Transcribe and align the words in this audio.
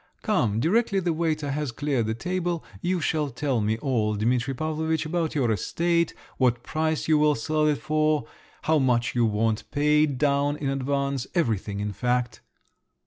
Come, 0.23 0.59
directly 0.59 0.99
the 0.99 1.13
waiter 1.13 1.51
has 1.51 1.71
cleared 1.71 2.07
the 2.07 2.15
table, 2.15 2.63
you 2.81 2.99
shall 3.01 3.29
tell 3.29 3.61
me 3.61 3.77
all, 3.77 4.15
Dimitri 4.15 4.55
Pavlovitch, 4.55 5.05
about 5.05 5.35
your 5.35 5.51
estate, 5.51 6.15
what 6.37 6.63
price 6.63 7.07
you 7.07 7.19
will 7.19 7.35
sell 7.35 7.67
it 7.67 7.77
for, 7.79 8.25
how 8.63 8.79
much 8.79 9.13
you 9.13 9.27
want 9.27 9.69
paid 9.69 10.17
down 10.17 10.57
in 10.57 10.69
advance, 10.69 11.27
everything, 11.35 11.79
in 11.79 11.93
fact! 11.93 12.41